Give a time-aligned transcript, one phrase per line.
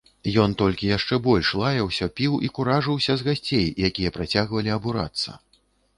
[0.43, 5.41] Ён толькі яшчэ больш лаяўся, піў і куражыўся з гасцей, якія працягвалі абурацца.